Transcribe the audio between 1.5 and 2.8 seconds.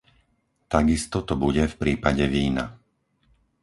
v prípade vína.